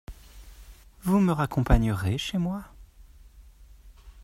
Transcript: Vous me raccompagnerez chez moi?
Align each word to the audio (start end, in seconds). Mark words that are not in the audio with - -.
Vous 1.03 1.19
me 1.19 1.31
raccompagnerez 1.31 2.17
chez 2.17 2.39
moi? 2.39 2.63